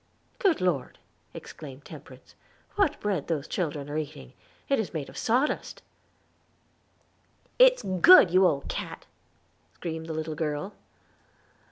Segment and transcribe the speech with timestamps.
[0.39, 0.97] "Good Lord!"
[1.31, 2.33] exclaimed Temperance,
[2.73, 4.33] "what bread those children are eating!
[4.67, 5.83] It is made of sawdust."
[7.59, 9.05] "It's good, you old cat,"
[9.75, 10.73] screamed the little girl.